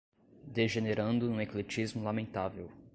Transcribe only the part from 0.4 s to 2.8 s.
degenerando num ecletismo lamentável